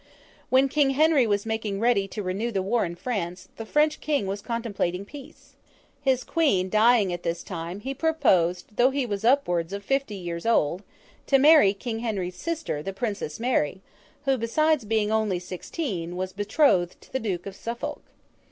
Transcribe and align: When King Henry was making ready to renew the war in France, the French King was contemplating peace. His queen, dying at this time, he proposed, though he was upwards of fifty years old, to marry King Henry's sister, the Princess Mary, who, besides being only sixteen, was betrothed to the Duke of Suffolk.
When 0.49 0.67
King 0.67 0.89
Henry 0.97 1.27
was 1.27 1.45
making 1.45 1.79
ready 1.79 2.07
to 2.07 2.23
renew 2.23 2.51
the 2.51 2.63
war 2.63 2.85
in 2.85 2.95
France, 2.95 3.49
the 3.57 3.67
French 3.67 4.01
King 4.01 4.25
was 4.25 4.41
contemplating 4.41 5.05
peace. 5.05 5.53
His 6.01 6.23
queen, 6.23 6.69
dying 6.71 7.13
at 7.13 7.21
this 7.21 7.43
time, 7.43 7.81
he 7.81 7.93
proposed, 7.93 8.65
though 8.77 8.89
he 8.89 9.05
was 9.05 9.23
upwards 9.23 9.73
of 9.73 9.83
fifty 9.85 10.15
years 10.15 10.43
old, 10.47 10.81
to 11.27 11.37
marry 11.37 11.75
King 11.75 11.99
Henry's 11.99 12.35
sister, 12.35 12.81
the 12.81 12.93
Princess 12.93 13.39
Mary, 13.39 13.83
who, 14.25 14.39
besides 14.39 14.85
being 14.85 15.11
only 15.11 15.37
sixteen, 15.37 16.15
was 16.15 16.33
betrothed 16.33 16.99
to 17.01 17.13
the 17.13 17.19
Duke 17.19 17.45
of 17.45 17.55
Suffolk. 17.55 18.01